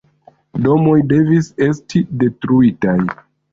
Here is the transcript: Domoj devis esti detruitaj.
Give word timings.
Domoj 0.67 0.95
devis 1.11 1.51
esti 1.67 2.03
detruitaj. 2.25 2.99